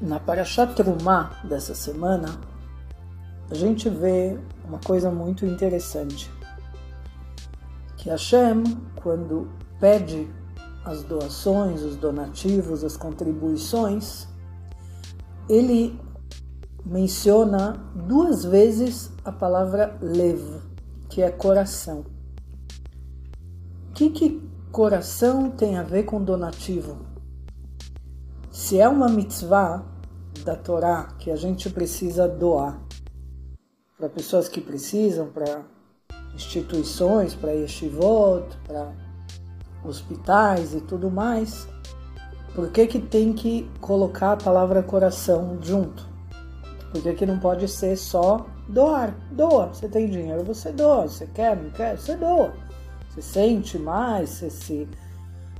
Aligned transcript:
Na 0.00 0.20
Parashat 0.20 0.74
Trumá 0.74 1.40
dessa 1.42 1.74
semana, 1.74 2.38
a 3.50 3.54
gente 3.54 3.88
vê 3.88 4.38
uma 4.68 4.78
coisa 4.78 5.10
muito 5.10 5.46
interessante. 5.46 6.30
Que 7.96 8.10
Hashem, 8.10 8.62
quando 9.02 9.48
pede 9.80 10.28
as 10.84 11.02
doações, 11.02 11.82
os 11.82 11.96
donativos, 11.96 12.84
as 12.84 12.94
contribuições, 12.94 14.28
ele 15.48 15.98
menciona 16.84 17.82
duas 17.94 18.44
vezes 18.44 19.10
a 19.24 19.32
palavra 19.32 19.96
lev, 20.02 20.60
que 21.08 21.22
é 21.22 21.30
coração. 21.30 22.04
O 23.88 23.92
que, 23.94 24.10
que 24.10 24.46
coração 24.70 25.50
tem 25.50 25.78
a 25.78 25.82
ver 25.82 26.02
com 26.02 26.22
donativo? 26.22 27.15
Se 28.56 28.80
é 28.80 28.88
uma 28.88 29.06
mitzvah 29.06 29.84
da 30.42 30.56
Torá 30.56 31.08
que 31.18 31.30
a 31.30 31.36
gente 31.36 31.68
precisa 31.68 32.26
doar 32.26 32.80
para 33.98 34.08
pessoas 34.08 34.48
que 34.48 34.62
precisam, 34.62 35.28
para 35.28 35.60
instituições, 36.34 37.34
para 37.34 37.52
yeshivot, 37.52 38.46
para 38.66 38.94
hospitais 39.84 40.72
e 40.72 40.80
tudo 40.80 41.10
mais, 41.10 41.68
por 42.54 42.70
que, 42.70 42.86
que 42.86 42.98
tem 42.98 43.34
que 43.34 43.70
colocar 43.78 44.32
a 44.32 44.36
palavra 44.38 44.82
coração 44.82 45.58
junto? 45.60 46.08
Por 46.90 47.02
que, 47.02 47.12
que 47.12 47.26
não 47.26 47.38
pode 47.38 47.68
ser 47.68 47.94
só 47.98 48.46
doar? 48.66 49.14
Doa. 49.30 49.66
Você 49.66 49.86
tem 49.86 50.08
dinheiro, 50.08 50.42
você 50.42 50.72
doa. 50.72 51.06
Você 51.06 51.26
quer, 51.26 51.54
não 51.54 51.68
quer? 51.68 51.98
Você 51.98 52.16
doa. 52.16 52.54
Você 53.10 53.20
sente 53.20 53.78
mais, 53.78 54.30
você 54.30 54.48
se 54.48 54.88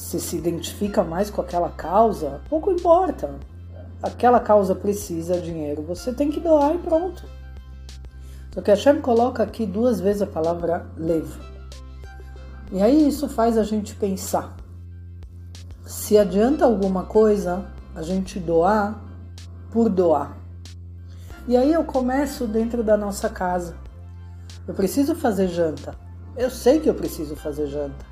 se 0.00 0.18
se 0.18 0.36
identifica 0.36 1.04
mais 1.04 1.30
com 1.30 1.42
aquela 1.42 1.68
causa, 1.68 2.40
pouco 2.48 2.72
importa. 2.72 3.30
Aquela 4.02 4.40
causa 4.40 4.74
precisa 4.74 5.38
dinheiro, 5.38 5.82
você 5.82 6.12
tem 6.12 6.30
que 6.30 6.40
doar 6.40 6.74
e 6.74 6.78
pronto. 6.78 7.22
Só 8.52 8.62
que 8.62 8.70
Hashem 8.70 9.00
coloca 9.00 9.42
aqui 9.42 9.66
duas 9.66 10.00
vezes 10.00 10.22
a 10.22 10.26
palavra 10.26 10.86
levo. 10.96 11.38
E 12.72 12.82
aí 12.82 13.06
isso 13.06 13.28
faz 13.28 13.58
a 13.58 13.62
gente 13.62 13.94
pensar. 13.94 14.56
Se 15.84 16.16
adianta 16.16 16.64
alguma 16.64 17.04
coisa 17.04 17.66
a 17.94 18.02
gente 18.02 18.40
doar 18.40 18.98
por 19.70 19.88
doar. 19.88 20.36
E 21.46 21.56
aí 21.56 21.72
eu 21.72 21.84
começo 21.84 22.46
dentro 22.46 22.82
da 22.82 22.96
nossa 22.96 23.28
casa. 23.28 23.76
Eu 24.66 24.72
preciso 24.72 25.14
fazer 25.14 25.48
janta. 25.48 25.94
Eu 26.36 26.50
sei 26.50 26.80
que 26.80 26.88
eu 26.88 26.94
preciso 26.94 27.36
fazer 27.36 27.66
janta. 27.66 28.04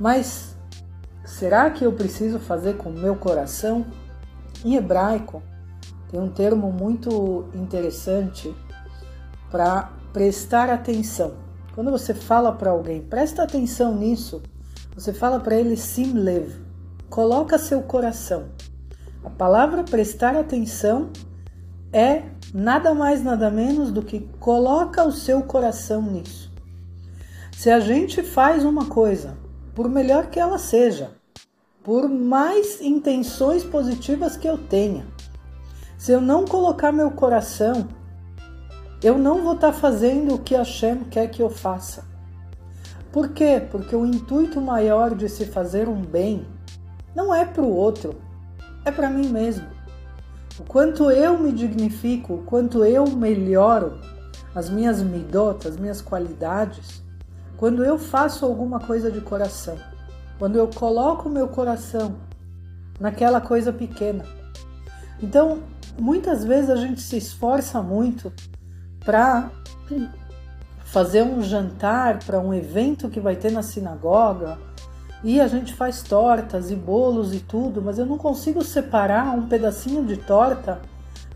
Mas 0.00 0.52
Será 1.24 1.70
que 1.70 1.84
eu 1.84 1.92
preciso 1.92 2.38
fazer 2.38 2.76
com 2.76 2.90
o 2.90 2.92
meu 2.92 3.14
coração? 3.14 3.86
Em 4.64 4.76
hebraico, 4.76 5.42
tem 6.10 6.20
um 6.20 6.28
termo 6.28 6.72
muito 6.72 7.48
interessante 7.54 8.54
para 9.50 9.92
prestar 10.12 10.68
atenção. 10.68 11.34
Quando 11.74 11.90
você 11.90 12.12
fala 12.12 12.52
para 12.52 12.70
alguém, 12.70 13.00
presta 13.00 13.42
atenção 13.42 13.94
nisso, 13.94 14.42
você 14.94 15.12
fala 15.12 15.40
para 15.40 15.56
ele 15.56 15.76
sim 15.76 16.12
lev, 16.12 16.50
coloca 17.08 17.56
seu 17.58 17.82
coração. 17.82 18.48
A 19.24 19.30
palavra 19.30 19.84
prestar 19.84 20.36
atenção 20.36 21.10
é 21.92 22.24
nada 22.52 22.92
mais 22.92 23.22
nada 23.22 23.50
menos 23.50 23.90
do 23.90 24.02
que 24.02 24.20
coloca 24.40 25.04
o 25.04 25.12
seu 25.12 25.42
coração 25.42 26.02
nisso. 26.02 26.50
Se 27.56 27.70
a 27.70 27.78
gente 27.78 28.22
faz 28.22 28.64
uma 28.64 28.86
coisa, 28.86 29.36
por 29.74 29.88
melhor 29.88 30.26
que 30.26 30.38
ela 30.38 30.58
seja, 30.58 31.10
por 31.82 32.08
mais 32.08 32.80
intenções 32.80 33.64
positivas 33.64 34.36
que 34.36 34.48
eu 34.48 34.58
tenha. 34.58 35.06
Se 35.98 36.12
eu 36.12 36.20
não 36.20 36.44
colocar 36.44 36.92
meu 36.92 37.10
coração, 37.10 37.88
eu 39.02 39.18
não 39.18 39.42
vou 39.42 39.54
estar 39.54 39.72
tá 39.72 39.78
fazendo 39.78 40.34
o 40.34 40.38
que 40.38 40.54
Hashem 40.54 41.04
quer 41.04 41.28
que 41.28 41.42
eu 41.42 41.50
faça. 41.50 42.04
Por 43.10 43.30
quê? 43.30 43.62
Porque 43.70 43.94
o 43.94 44.06
intuito 44.06 44.60
maior 44.60 45.14
de 45.14 45.28
se 45.28 45.44
fazer 45.44 45.88
um 45.88 46.00
bem 46.00 46.46
não 47.14 47.34
é 47.34 47.44
para 47.44 47.62
o 47.62 47.74
outro, 47.74 48.14
é 48.84 48.90
para 48.90 49.10
mim 49.10 49.28
mesmo. 49.28 49.66
O 50.58 50.64
quanto 50.64 51.10
eu 51.10 51.38
me 51.38 51.52
dignifico, 51.52 52.34
o 52.34 52.42
quanto 52.44 52.84
eu 52.84 53.06
melhoro 53.06 54.00
as 54.54 54.68
minhas 54.70 55.02
midot, 55.02 55.66
as 55.66 55.76
minhas 55.76 56.00
qualidades, 56.00 57.01
quando 57.56 57.84
eu 57.84 57.98
faço 57.98 58.44
alguma 58.44 58.80
coisa 58.80 59.10
de 59.10 59.20
coração 59.20 59.78
quando 60.42 60.56
eu 60.56 60.66
coloco 60.66 61.28
meu 61.28 61.46
coração 61.46 62.16
naquela 62.98 63.40
coisa 63.40 63.72
pequena. 63.72 64.24
Então, 65.22 65.60
muitas 65.96 66.44
vezes 66.44 66.68
a 66.68 66.74
gente 66.74 67.00
se 67.00 67.16
esforça 67.16 67.80
muito 67.80 68.32
para 69.04 69.52
fazer 70.84 71.22
um 71.22 71.40
jantar 71.40 72.18
para 72.24 72.40
um 72.40 72.52
evento 72.52 73.08
que 73.08 73.20
vai 73.20 73.36
ter 73.36 73.52
na 73.52 73.62
sinagoga 73.62 74.58
e 75.22 75.40
a 75.40 75.46
gente 75.46 75.74
faz 75.74 76.02
tortas 76.02 76.72
e 76.72 76.74
bolos 76.74 77.32
e 77.32 77.38
tudo, 77.38 77.80
mas 77.80 78.00
eu 78.00 78.04
não 78.04 78.18
consigo 78.18 78.64
separar 78.64 79.30
um 79.36 79.46
pedacinho 79.46 80.04
de 80.04 80.16
torta 80.16 80.80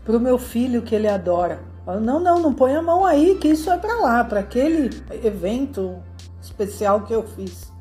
para 0.03 0.17
o 0.17 0.19
meu 0.19 0.37
filho 0.37 0.81
que 0.81 0.93
ele 0.93 1.07
adora. 1.07 1.61
Não, 1.95 2.19
não, 2.19 2.41
não 2.41 2.53
põe 2.53 2.75
a 2.75 2.81
mão 2.81 3.05
aí, 3.05 3.35
que 3.35 3.47
isso 3.47 3.71
é 3.71 3.77
para 3.77 3.95
lá, 4.01 4.23
para 4.23 4.41
aquele 4.41 4.89
evento 5.23 5.95
especial 6.41 7.05
que 7.05 7.13
eu 7.13 7.23
fiz. 7.23 7.71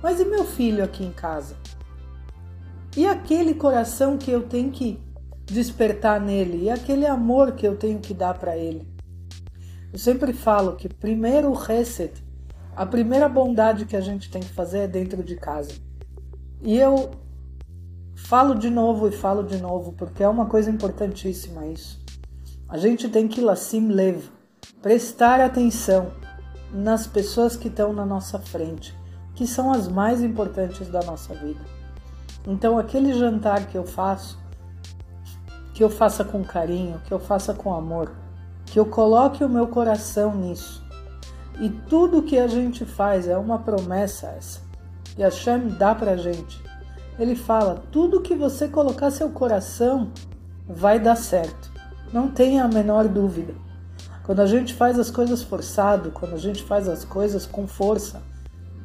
Mas 0.00 0.20
e 0.20 0.24
meu 0.24 0.44
filho 0.44 0.84
aqui 0.84 1.04
em 1.04 1.10
casa? 1.10 1.56
E 2.96 3.06
aquele 3.06 3.54
coração 3.54 4.16
que 4.16 4.30
eu 4.30 4.42
tenho 4.42 4.70
que 4.70 5.00
despertar 5.44 6.20
nele? 6.20 6.64
E 6.64 6.70
aquele 6.70 7.06
amor 7.06 7.52
que 7.52 7.66
eu 7.66 7.76
tenho 7.76 7.98
que 7.98 8.14
dar 8.14 8.34
para 8.38 8.56
ele? 8.56 8.88
Eu 9.92 9.98
sempre 9.98 10.32
falo 10.32 10.76
que 10.76 10.88
primeiro 10.88 11.50
o 11.50 11.54
reset, 11.54 12.12
a 12.76 12.86
primeira 12.86 13.28
bondade 13.28 13.84
que 13.84 13.96
a 13.96 14.00
gente 14.00 14.30
tem 14.30 14.40
que 14.40 14.52
fazer 14.52 14.78
é 14.78 14.88
dentro 14.88 15.24
de 15.24 15.34
casa. 15.34 15.72
E 16.62 16.78
eu 16.78 17.10
falo 18.14 18.54
de 18.54 18.70
novo 18.70 19.08
e 19.08 19.12
falo 19.12 19.42
de 19.42 19.60
novo, 19.60 19.92
porque 19.92 20.22
é 20.22 20.28
uma 20.28 20.46
coisa 20.46 20.70
importantíssima 20.70 21.66
isso. 21.66 22.00
A 22.70 22.78
gente 22.78 23.08
tem 23.08 23.28
que 23.28 23.40
lassim 23.40 23.88
lev, 23.88 24.24
prestar 24.80 25.40
atenção 25.40 26.12
nas 26.72 27.06
pessoas 27.06 27.56
que 27.56 27.68
estão 27.68 27.92
na 27.92 28.06
nossa 28.06 28.38
frente 28.38 28.98
que 29.40 29.46
são 29.46 29.72
as 29.72 29.88
mais 29.88 30.22
importantes 30.22 30.88
da 30.88 31.00
nossa 31.00 31.32
vida. 31.32 31.60
Então, 32.46 32.78
aquele 32.78 33.14
jantar 33.14 33.66
que 33.68 33.78
eu 33.78 33.84
faço, 33.84 34.38
que 35.72 35.82
eu 35.82 35.88
faça 35.88 36.22
com 36.22 36.44
carinho, 36.44 37.00
que 37.06 37.12
eu 37.14 37.18
faça 37.18 37.54
com 37.54 37.72
amor, 37.72 38.12
que 38.66 38.78
eu 38.78 38.84
coloque 38.84 39.42
o 39.42 39.48
meu 39.48 39.66
coração 39.66 40.34
nisso. 40.34 40.84
E 41.58 41.70
tudo 41.70 42.22
que 42.22 42.38
a 42.38 42.46
gente 42.46 42.84
faz 42.84 43.26
é 43.26 43.38
uma 43.38 43.58
promessa 43.58 44.26
essa. 44.26 44.60
E 45.16 45.24
a 45.24 45.30
Shem 45.30 45.68
dá 45.68 45.94
pra 45.94 46.18
gente. 46.18 46.62
Ele 47.18 47.34
fala: 47.34 47.82
tudo 47.90 48.20
que 48.20 48.34
você 48.34 48.68
colocar 48.68 49.10
seu 49.10 49.30
coração 49.30 50.10
vai 50.68 51.00
dar 51.00 51.16
certo. 51.16 51.72
Não 52.12 52.28
tenha 52.28 52.64
a 52.64 52.68
menor 52.68 53.06
dúvida. 53.06 53.54
Quando 54.24 54.40
a 54.40 54.46
gente 54.46 54.74
faz 54.74 54.98
as 54.98 55.12
coisas 55.12 55.42
forçado, 55.42 56.10
quando 56.10 56.34
a 56.34 56.38
gente 56.38 56.62
faz 56.64 56.88
as 56.88 57.04
coisas 57.04 57.46
com 57.46 57.68
força, 57.68 58.20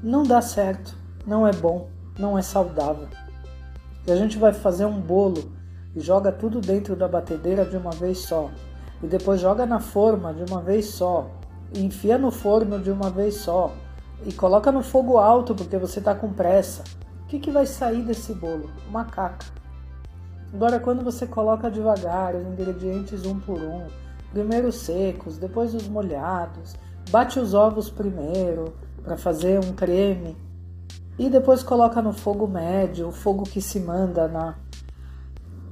não 0.01 0.21
dá 0.21 0.41
certo, 0.41 0.95
não 1.25 1.47
é 1.47 1.51
bom, 1.51 1.89
não 2.19 2.37
é 2.37 2.43
saudável. 2.43 3.07
E 4.05 4.11
a 4.11 4.15
gente 4.15 4.37
vai 4.37 4.53
fazer 4.53 4.85
um 4.85 5.01
bolo 5.01 5.51
e 5.95 5.99
joga 5.99 6.31
tudo 6.31 6.61
dentro 6.61 6.95
da 6.95 7.07
batedeira 7.07 7.65
de 7.65 7.75
uma 7.75 7.89
vez 7.89 8.19
só, 8.19 8.51
e 9.01 9.07
depois 9.07 9.41
joga 9.41 9.65
na 9.65 9.79
forma 9.79 10.31
de 10.31 10.51
uma 10.51 10.61
vez 10.61 10.85
só, 10.85 11.27
e 11.73 11.83
enfia 11.83 12.19
no 12.19 12.29
forno 12.29 12.79
de 12.79 12.91
uma 12.91 13.09
vez 13.09 13.37
só, 13.37 13.71
e 14.23 14.31
coloca 14.31 14.71
no 14.71 14.83
fogo 14.83 15.17
alto 15.17 15.55
porque 15.55 15.77
você 15.77 15.97
está 15.97 16.13
com 16.13 16.31
pressa. 16.31 16.83
O 17.23 17.27
que, 17.27 17.39
que 17.39 17.49
vai 17.49 17.65
sair 17.65 18.03
desse 18.03 18.35
bolo? 18.35 18.69
Uma 18.87 19.05
caca. 19.05 19.45
Agora, 20.53 20.79
quando 20.79 21.03
você 21.03 21.27
coloca 21.27 21.69
devagar 21.69 22.35
os 22.35 22.45
ingredientes 22.45 23.25
um 23.25 23.39
por 23.39 23.59
um, 23.59 23.87
primeiro 24.31 24.69
os 24.69 24.75
secos, 24.75 25.37
depois 25.37 25.73
os 25.73 25.87
molhados, 25.87 26.75
bate 27.09 27.39
os 27.39 27.53
ovos 27.53 27.89
primeiro, 27.89 28.73
para 29.05 29.15
fazer 29.15 29.59
um 29.59 29.71
creme 29.73 30.35
e 31.17 31.29
depois 31.29 31.61
coloca 31.61 32.01
no 32.01 32.11
fogo 32.11 32.47
médio, 32.47 33.07
o 33.07 33.11
fogo 33.11 33.43
que 33.43 33.61
se 33.61 33.79
manda 33.79 34.27
na 34.27 34.55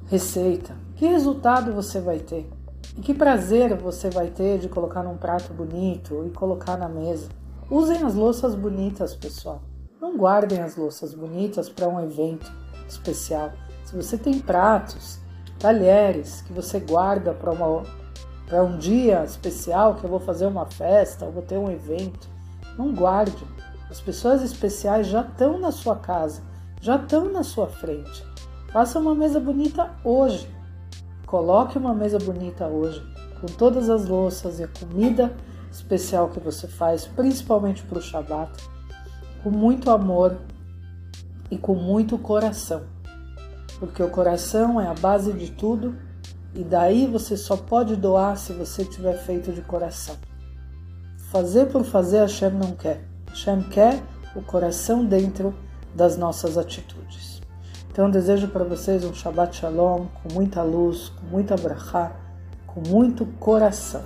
receita. 0.06 0.76
Que 0.96 1.08
resultado 1.08 1.74
você 1.74 2.00
vai 2.00 2.20
ter? 2.20 2.50
E 2.96 3.02
que 3.02 3.14
prazer 3.14 3.76
você 3.76 4.10
vai 4.10 4.28
ter 4.28 4.60
de 4.60 4.70
colocar 4.70 5.02
num 5.02 5.18
prato 5.18 5.52
bonito 5.52 6.24
e 6.28 6.30
colocar 6.30 6.78
na 6.78 6.88
mesa? 6.88 7.28
Usem 7.70 8.04
as 8.04 8.14
louças 8.14 8.54
bonitas, 8.54 9.16
pessoal. 9.16 9.64
Não 10.00 10.16
guardem 10.16 10.60
as 10.62 10.76
louças 10.76 11.14
bonitas 11.14 11.68
para 11.70 11.90
um 11.90 12.00
evento 12.00 12.52
especial. 12.88 13.52
Se 13.94 13.98
você 13.98 14.18
tem 14.18 14.40
pratos, 14.40 15.20
talheres 15.60 16.42
que 16.42 16.52
você 16.52 16.80
guarda 16.80 17.32
para 17.32 18.64
um 18.64 18.76
dia 18.76 19.24
especial, 19.24 19.94
que 19.94 20.04
eu 20.04 20.10
vou 20.10 20.20
fazer 20.20 20.48
uma 20.48 20.66
festa, 20.66 21.26
ou 21.26 21.32
vou 21.32 21.44
ter 21.44 21.60
um 21.60 21.70
evento, 21.70 22.28
não 22.76 22.92
guarde. 22.92 23.46
As 23.92 24.02
pessoas 24.02 24.42
especiais 24.42 25.06
já 25.06 25.22
estão 25.22 25.60
na 25.60 25.72
sua 25.72 25.96
casa, 25.96 26.42
já 26.82 26.96
estão 26.96 27.32
na 27.32 27.44
sua 27.44 27.68
frente. 27.68 28.26
Faça 28.72 28.98
uma 28.98 29.14
mesa 29.14 29.40
bonita 29.40 29.92
hoje. 30.04 30.50
coloque 31.28 31.78
uma 31.78 31.94
mesa 31.94 32.18
bonita 32.18 32.66
hoje, 32.66 33.00
com 33.40 33.46
todas 33.46 33.92
as 33.92 34.08
louças 34.08 34.60
e 34.60 34.64
a 34.64 34.68
comida 34.68 35.32
especial 35.72 36.30
que 36.30 36.40
você 36.40 36.68
faz, 36.68 37.06
principalmente 37.06 37.84
para 37.84 38.00
o 38.00 38.02
Shabat, 38.02 38.52
com 39.44 39.52
muito 39.52 39.92
amor 39.92 40.36
e 41.52 41.60
com 41.60 41.76
muito 41.76 42.18
coração. 42.18 42.92
Porque 43.80 44.02
o 44.02 44.10
coração 44.10 44.80
é 44.80 44.88
a 44.88 44.94
base 44.94 45.34
de 45.34 45.52
tudo 45.52 45.96
e 46.54 46.64
daí 46.64 47.08
você 47.08 47.36
só 47.36 47.58
pode 47.58 47.96
doar 47.96 48.38
se 48.38 48.54
você 48.54 48.86
tiver 48.86 49.18
feito 49.18 49.52
de 49.52 49.62
coração. 49.62 50.16
Fazer 51.32 51.66
por 51.68 51.84
fazer, 51.84 52.20
Hashem 52.20 52.52
não 52.52 52.72
quer. 52.74 53.04
Hashem 53.30 53.64
quer 53.64 54.02
o 54.36 54.42
coração 54.42 55.04
dentro 55.04 55.54
das 55.96 56.16
nossas 56.16 56.58
atitudes. 56.58 57.42
Então, 57.92 58.10
desejo 58.10 58.48
para 58.48 58.64
vocês 58.64 59.04
um 59.04 59.14
Shabbat 59.14 59.56
Shalom 59.56 60.06
com 60.08 60.34
muita 60.34 60.64
luz, 60.64 61.10
com 61.10 61.26
muita 61.28 61.56
brachá, 61.56 62.12
com 62.68 62.82
muito 62.88 63.26
coração. 63.40 64.04